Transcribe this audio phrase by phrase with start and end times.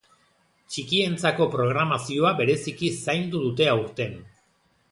[0.75, 4.17] Txikientzako programazioa bereziki zaindu dute aurten.